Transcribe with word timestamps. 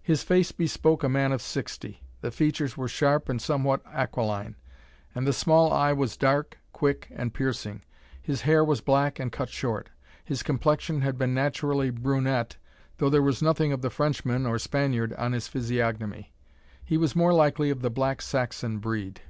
His 0.00 0.22
face 0.22 0.52
bespoke 0.52 1.02
a 1.02 1.08
man 1.08 1.32
of 1.32 1.42
sixty. 1.42 2.04
The 2.20 2.30
features 2.30 2.76
were 2.76 2.86
sharp 2.86 3.28
and 3.28 3.42
somewhat 3.42 3.82
aquiline; 3.86 4.54
and 5.12 5.26
the 5.26 5.32
small 5.32 5.72
eye 5.72 5.92
was 5.92 6.16
dark, 6.16 6.58
quick, 6.72 7.08
and 7.10 7.34
piercing. 7.34 7.82
His 8.22 8.42
hair 8.42 8.64
was 8.64 8.80
black 8.80 9.18
and 9.18 9.32
cut 9.32 9.48
short. 9.48 9.90
His 10.24 10.44
complexion 10.44 11.00
had 11.00 11.18
been 11.18 11.34
naturally 11.34 11.90
brunette, 11.90 12.58
though 12.98 13.10
there 13.10 13.22
was 13.22 13.42
nothing 13.42 13.72
of 13.72 13.82
the 13.82 13.90
Frenchman 13.90 14.46
or 14.46 14.56
Spaniard 14.56 15.12
on 15.14 15.32
his 15.32 15.48
physiognomy. 15.48 16.32
He 16.84 16.96
was 16.96 17.16
more 17.16 17.32
likely 17.32 17.70
of 17.70 17.82
the 17.82 17.90
black 17.90 18.22
Saxon 18.22 18.78
breed. 18.78 19.20